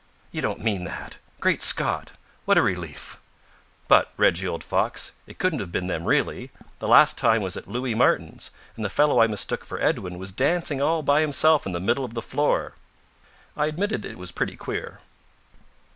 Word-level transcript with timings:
"You 0.31 0.41
don't 0.41 0.63
mean 0.63 0.83
that? 0.85 1.17
Great 1.39 1.61
Scot, 1.61 2.13
what 2.45 2.57
a 2.57 2.63
relief! 2.63 3.17
But, 3.87 4.11
Reggie, 4.17 4.47
old 4.47 4.63
fox, 4.63 5.11
it 5.27 5.37
couldn't 5.37 5.59
have 5.59 5.71
been 5.71 5.85
them 5.85 6.05
really. 6.05 6.49
The 6.79 6.87
last 6.87 7.19
time 7.19 7.43
was 7.43 7.55
at 7.55 7.67
Louis 7.67 7.93
Martin's, 7.93 8.49
and 8.75 8.83
the 8.83 8.89
fellow 8.89 9.21
I 9.21 9.27
mistook 9.27 9.63
for 9.63 9.79
Edwin 9.79 10.17
was 10.17 10.31
dancing 10.31 10.81
all 10.81 11.03
by 11.03 11.21
himself 11.21 11.67
in 11.67 11.71
the 11.73 11.79
middle 11.79 12.03
of 12.03 12.15
the 12.15 12.21
floor." 12.23 12.73
I 13.55 13.67
admitted 13.67 14.03
it 14.03 14.17
was 14.17 14.31
pretty 14.31 14.57
queer. 14.57 15.01